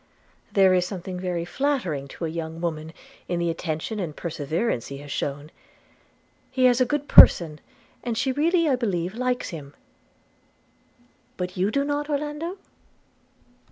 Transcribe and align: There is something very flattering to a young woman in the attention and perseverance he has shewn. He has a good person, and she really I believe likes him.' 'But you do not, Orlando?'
There 0.53 0.73
is 0.73 0.83
something 0.87 1.19
very 1.19 1.45
flattering 1.45 2.07
to 2.07 2.25
a 2.25 2.29
young 2.29 2.59
woman 2.59 2.91
in 3.27 3.37
the 3.37 3.51
attention 3.51 3.99
and 3.99 4.15
perseverance 4.15 4.87
he 4.87 4.97
has 4.97 5.11
shewn. 5.11 5.51
He 6.49 6.63
has 6.65 6.81
a 6.81 6.87
good 6.89 7.07
person, 7.07 7.59
and 8.03 8.17
she 8.17 8.31
really 8.31 8.67
I 8.67 8.75
believe 8.75 9.13
likes 9.13 9.49
him.' 9.49 9.75
'But 11.37 11.55
you 11.55 11.69
do 11.69 11.83
not, 11.85 12.09
Orlando?' 12.09 12.57